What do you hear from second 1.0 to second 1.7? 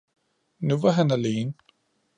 alene.